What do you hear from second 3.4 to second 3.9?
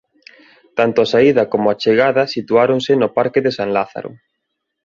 de San